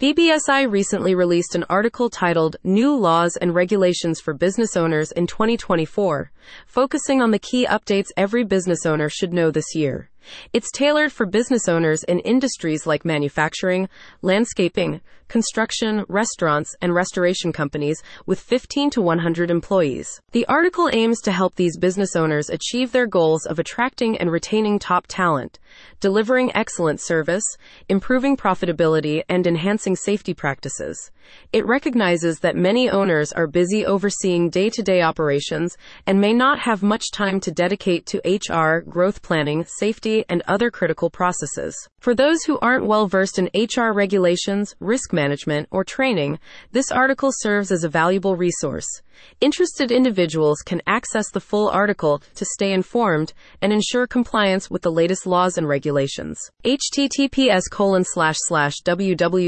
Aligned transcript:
BBSI 0.00 0.70
recently 0.70 1.16
released 1.16 1.56
an 1.56 1.64
article 1.68 2.08
titled 2.08 2.54
New 2.62 2.94
Laws 2.94 3.36
and 3.36 3.52
Regulations 3.52 4.20
for 4.20 4.32
Business 4.32 4.76
Owners 4.76 5.10
in 5.10 5.26
2024, 5.26 6.30
focusing 6.66 7.20
on 7.20 7.32
the 7.32 7.38
key 7.40 7.66
updates 7.66 8.12
every 8.16 8.44
business 8.44 8.86
owner 8.86 9.08
should 9.08 9.32
know 9.32 9.50
this 9.50 9.74
year. 9.74 10.08
It's 10.52 10.70
tailored 10.70 11.12
for 11.12 11.26
business 11.26 11.68
owners 11.68 12.02
in 12.04 12.20
industries 12.20 12.86
like 12.86 13.04
manufacturing, 13.04 13.88
landscaping, 14.22 15.00
construction, 15.28 16.04
restaurants, 16.08 16.74
and 16.80 16.94
restoration 16.94 17.52
companies 17.52 18.02
with 18.26 18.40
15 18.40 18.90
to 18.90 19.02
100 19.02 19.50
employees. 19.50 20.08
The 20.32 20.46
article 20.46 20.88
aims 20.92 21.20
to 21.22 21.32
help 21.32 21.54
these 21.54 21.78
business 21.78 22.16
owners 22.16 22.48
achieve 22.48 22.92
their 22.92 23.06
goals 23.06 23.46
of 23.46 23.58
attracting 23.58 24.16
and 24.18 24.32
retaining 24.32 24.78
top 24.78 25.06
talent, 25.06 25.58
delivering 26.00 26.54
excellent 26.54 27.00
service, 27.00 27.44
improving 27.88 28.36
profitability, 28.36 29.22
and 29.28 29.46
enhancing 29.46 29.96
safety 29.96 30.34
practices. 30.34 31.10
It 31.52 31.66
recognizes 31.66 32.40
that 32.40 32.56
many 32.56 32.90
owners 32.90 33.32
are 33.32 33.46
busy 33.46 33.84
overseeing 33.84 34.50
day 34.50 34.70
to 34.70 34.82
day 34.82 35.02
operations 35.02 35.76
and 36.06 36.20
may 36.20 36.32
not 36.32 36.58
have 36.60 36.82
much 36.82 37.10
time 37.12 37.40
to 37.40 37.50
dedicate 37.50 38.06
to 38.06 38.22
HR, 38.24 38.80
growth 38.80 39.22
planning, 39.22 39.64
safety, 39.64 40.24
and 40.28 40.42
other 40.46 40.70
critical 40.70 41.10
processes. 41.10 41.88
For 42.00 42.14
those 42.14 42.44
who 42.44 42.58
aren't 42.60 42.86
well 42.86 43.06
versed 43.06 43.38
in 43.38 43.50
HR 43.54 43.92
regulations, 43.92 44.74
risk 44.80 45.12
management, 45.12 45.68
or 45.70 45.84
training, 45.84 46.38
this 46.72 46.90
article 46.90 47.30
serves 47.32 47.72
as 47.72 47.84
a 47.84 47.88
valuable 47.88 48.36
resource. 48.36 49.02
Interested 49.40 49.90
individuals 49.90 50.62
can 50.62 50.82
access 50.86 51.30
the 51.30 51.40
full 51.40 51.68
article 51.68 52.22
to 52.34 52.44
stay 52.44 52.72
informed 52.72 53.32
and 53.62 53.72
ensure 53.72 54.06
compliance 54.06 54.70
with 54.70 54.82
the 54.82 54.92
latest 54.92 55.26
laws 55.26 55.56
and 55.58 55.68
regulations. 55.68 56.38
https 56.64 57.62
colon 57.70 58.04
slash 58.04 58.36
slash 58.40 58.74
www.bbsi.com 58.84 59.42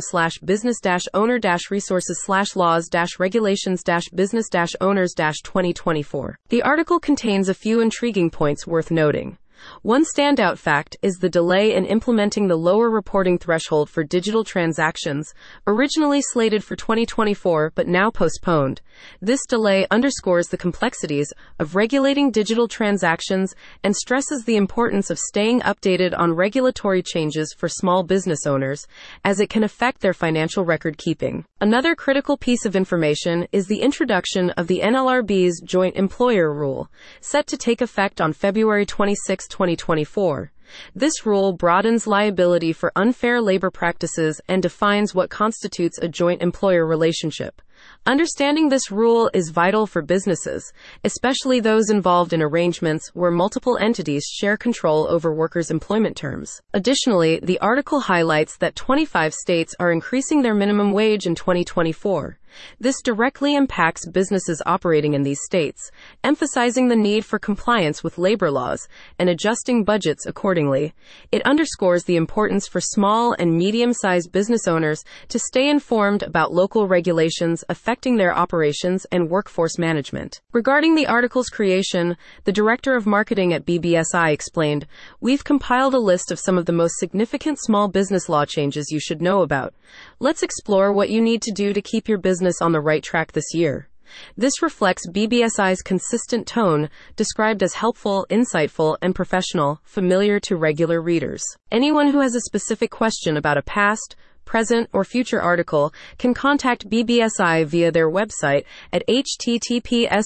slash 0.00 0.38
business 0.44 0.80
dash 0.80 1.04
owner 1.14 1.38
dash 1.38 1.70
resources 1.70 2.20
slash 2.24 2.56
laws 2.56 2.88
dash 2.88 3.18
regulations 3.18 3.82
dash 3.82 4.08
business 4.14 4.48
dash 4.48 4.72
owners 4.80 5.12
dash 5.14 5.40
2024. 5.42 6.38
The 6.48 6.62
article 6.62 7.00
contains 7.00 7.48
a 7.48 7.54
few 7.54 7.80
intriguing 7.80 8.30
points 8.30 8.66
worth 8.66 8.90
noting. 8.90 9.38
One 9.82 10.04
standout 10.04 10.58
fact 10.58 10.96
is 11.02 11.16
the 11.16 11.28
delay 11.28 11.74
in 11.74 11.84
implementing 11.84 12.48
the 12.48 12.56
lower 12.56 12.90
reporting 12.90 13.38
threshold 13.38 13.88
for 13.88 14.04
digital 14.04 14.44
transactions, 14.44 15.32
originally 15.66 16.20
slated 16.20 16.62
for 16.62 16.76
2024 16.76 17.72
but 17.74 17.86
now 17.86 18.10
postponed. 18.10 18.80
This 19.20 19.40
delay 19.48 19.86
underscores 19.90 20.48
the 20.48 20.56
complexities 20.56 21.32
of 21.58 21.76
regulating 21.76 22.30
digital 22.30 22.68
transactions 22.68 23.54
and 23.82 23.94
stresses 23.94 24.44
the 24.44 24.56
importance 24.56 25.10
of 25.10 25.18
staying 25.18 25.60
updated 25.60 26.18
on 26.18 26.34
regulatory 26.34 27.02
changes 27.02 27.54
for 27.56 27.68
small 27.68 28.02
business 28.02 28.46
owners, 28.46 28.86
as 29.24 29.40
it 29.40 29.50
can 29.50 29.64
affect 29.64 30.00
their 30.00 30.14
financial 30.14 30.64
record 30.64 30.98
keeping. 30.98 31.44
Another 31.60 31.94
critical 31.94 32.36
piece 32.36 32.66
of 32.66 32.76
information 32.76 33.46
is 33.52 33.66
the 33.66 33.80
introduction 33.80 34.50
of 34.50 34.66
the 34.66 34.80
NLRB's 34.80 35.60
Joint 35.62 35.96
Employer 35.96 36.52
Rule, 36.52 36.90
set 37.20 37.46
to 37.46 37.56
take 37.56 37.80
effect 37.80 38.20
on 38.20 38.32
February 38.32 38.84
26, 38.84 39.45
2024. 39.48 40.52
This 40.94 41.24
rule 41.24 41.52
broadens 41.52 42.06
liability 42.06 42.72
for 42.72 42.92
unfair 42.96 43.40
labor 43.40 43.70
practices 43.70 44.40
and 44.48 44.62
defines 44.62 45.14
what 45.14 45.30
constitutes 45.30 45.98
a 45.98 46.08
joint 46.08 46.42
employer 46.42 46.84
relationship. 46.84 47.62
Understanding 48.04 48.68
this 48.68 48.90
rule 48.90 49.30
is 49.34 49.50
vital 49.50 49.86
for 49.86 50.02
businesses, 50.02 50.72
especially 51.04 51.60
those 51.60 51.90
involved 51.90 52.32
in 52.32 52.42
arrangements 52.42 53.10
where 53.14 53.30
multiple 53.30 53.76
entities 53.78 54.24
share 54.24 54.56
control 54.56 55.06
over 55.08 55.32
workers' 55.32 55.70
employment 55.70 56.16
terms. 56.16 56.60
Additionally, 56.72 57.38
the 57.42 57.58
article 57.58 58.00
highlights 58.00 58.56
that 58.58 58.76
25 58.76 59.34
states 59.34 59.74
are 59.78 59.92
increasing 59.92 60.42
their 60.42 60.54
minimum 60.54 60.92
wage 60.92 61.26
in 61.26 61.34
2024. 61.34 62.38
This 62.80 63.00
directly 63.02 63.54
impacts 63.54 64.08
businesses 64.08 64.62
operating 64.66 65.14
in 65.14 65.22
these 65.22 65.40
states, 65.44 65.90
emphasizing 66.22 66.88
the 66.88 66.96
need 66.96 67.24
for 67.24 67.38
compliance 67.38 68.02
with 68.04 68.18
labor 68.18 68.50
laws 68.50 68.88
and 69.18 69.28
adjusting 69.28 69.84
budgets 69.84 70.26
accordingly. 70.26 70.94
It 71.32 71.42
underscores 71.42 72.04
the 72.04 72.16
importance 72.16 72.68
for 72.68 72.80
small 72.80 73.34
and 73.38 73.56
medium 73.56 73.92
sized 73.92 74.32
business 74.32 74.68
owners 74.68 75.02
to 75.28 75.38
stay 75.38 75.68
informed 75.68 76.22
about 76.22 76.52
local 76.52 76.86
regulations 76.86 77.64
affecting 77.68 78.16
their 78.16 78.34
operations 78.34 79.06
and 79.10 79.28
workforce 79.28 79.78
management. 79.78 80.40
Regarding 80.52 80.94
the 80.94 81.06
article's 81.06 81.48
creation, 81.48 82.16
the 82.44 82.52
director 82.52 82.94
of 82.94 83.06
marketing 83.06 83.52
at 83.52 83.66
BBSI 83.66 84.32
explained, 84.32 84.86
We've 85.20 85.44
compiled 85.44 85.94
a 85.94 85.98
list 85.98 86.30
of 86.30 86.38
some 86.38 86.56
of 86.56 86.66
the 86.66 86.72
most 86.72 86.94
significant 86.98 87.58
small 87.60 87.88
business 87.88 88.28
law 88.28 88.44
changes 88.44 88.90
you 88.90 89.00
should 89.00 89.20
know 89.20 89.42
about. 89.42 89.74
Let's 90.20 90.42
explore 90.42 90.92
what 90.92 91.10
you 91.10 91.20
need 91.20 91.42
to 91.42 91.52
do 91.52 91.72
to 91.72 91.82
keep 91.82 92.08
your 92.08 92.18
business 92.18 92.45
business 92.46 92.62
on 92.62 92.70
the 92.70 92.80
right 92.80 93.02
track 93.02 93.32
this 93.32 93.54
year. 93.54 93.88
This 94.36 94.62
reflects 94.62 95.08
BBSI's 95.08 95.82
consistent 95.82 96.46
tone, 96.46 96.88
described 97.16 97.60
as 97.60 97.74
helpful, 97.74 98.24
insightful, 98.30 98.96
and 99.02 99.16
professional, 99.16 99.80
familiar 99.82 100.38
to 100.40 100.54
regular 100.54 101.02
readers. 101.02 101.42
Anyone 101.72 102.12
who 102.12 102.20
has 102.20 102.36
a 102.36 102.40
specific 102.42 102.92
question 102.92 103.36
about 103.36 103.58
a 103.58 103.62
past, 103.62 104.14
present, 104.46 104.88
or 104.92 105.04
future 105.04 105.42
article 105.42 105.92
can 106.18 106.32
contact 106.32 106.88
BBSI 106.88 107.66
via 107.66 107.92
their 107.92 108.08
website 108.08 108.64
at 108.92 109.06
https 109.06 110.24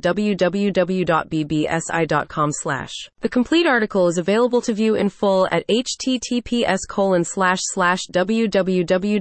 www.bbsi.com. 0.00 0.74
The 3.20 3.28
complete 3.28 3.66
article 3.66 4.08
is 4.08 4.18
available 4.18 4.60
to 4.62 4.72
view 4.72 4.94
in 4.94 5.08
full 5.08 5.48
at 5.50 5.66
https 5.68 6.78
colon 6.88 7.24
slash 7.24 7.58
slash 7.60 8.00
www.bbsi.com 8.12 9.20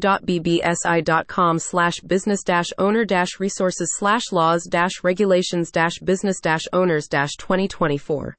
slash 1.60 2.00
business 2.02 2.44
owner 2.78 3.06
resources 3.40 3.96
slash 3.98 4.32
laws 4.32 4.64
regulations 5.04 5.72
business 6.04 6.40
owners 6.72 7.08
dash 7.08 7.36
2024. 7.38 8.32